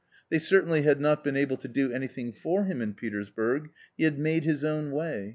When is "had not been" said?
0.81-1.37